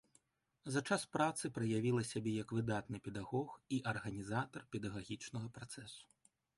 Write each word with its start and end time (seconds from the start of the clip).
За 0.75 0.81
час 0.89 1.03
працы 1.17 1.51
праявіла 1.57 2.03
сябе 2.13 2.31
як 2.43 2.55
выдатны 2.61 3.03
педагог 3.11 3.49
і 3.79 3.83
арганізатар 3.95 4.61
педагагічнага 4.77 5.47
працэсу. 5.61 6.03